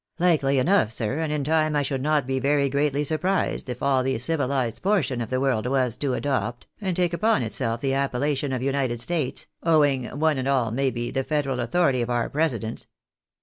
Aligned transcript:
"Likely 0.17 0.57
enough, 0.57 0.91
sir, 0.91 1.19
and 1.19 1.31
in 1.31 1.43
time 1.43 1.75
I 1.75 1.83
should 1.83 2.01
not 2.01 2.25
be 2.25 2.39
very 2.39 2.69
greatly 2.69 3.03
surprised 3.03 3.69
if 3.69 3.83
all 3.83 4.01
the 4.01 4.17
civilised 4.17 4.81
portion 4.81 5.21
of 5.21 5.29
the 5.29 5.39
world 5.39 5.67
was 5.67 5.95
to 5.97 6.15
adopt, 6.15 6.65
and 6.81 6.95
take 6.95 7.13
upon 7.13 7.43
itself 7.43 7.81
the 7.81 7.93
appellation 7.93 8.51
of 8.51 8.63
United 8.63 8.99
States, 8.99 9.45
owning, 9.61 10.05
one 10.05 10.39
and 10.39 10.47
all, 10.47 10.71
maybe, 10.71 11.11
the 11.11 11.23
federal 11.23 11.59
authority 11.59 12.01
of 12.01 12.09
our 12.09 12.31
President. 12.31 12.87